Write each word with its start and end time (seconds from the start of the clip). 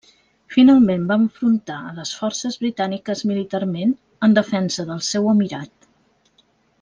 Finalment 0.53 1.03
va 1.11 1.17
enfrontar 1.23 1.75
a 1.89 1.93
les 1.99 2.13
forces 2.21 2.57
britàniques 2.65 3.21
militarment 3.33 3.93
en 4.29 4.33
defensa 4.41 4.87
del 4.93 5.05
seu 5.13 5.29
emirat. 5.37 5.89